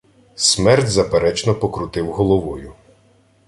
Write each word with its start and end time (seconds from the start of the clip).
Смерд 0.35 0.87
заперечно 0.89 1.53
покрутив 1.55 2.11
головою. 2.11 2.73